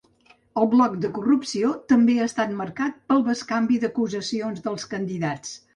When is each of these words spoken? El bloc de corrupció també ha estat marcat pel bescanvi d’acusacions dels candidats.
El 0.61 0.69
bloc 0.71 0.95
de 1.03 1.11
corrupció 1.17 1.75
també 1.93 2.15
ha 2.15 2.25
estat 2.31 2.57
marcat 2.65 2.99
pel 3.13 3.25
bescanvi 3.31 3.79
d’acusacions 3.87 4.67
dels 4.69 4.93
candidats. 4.97 5.59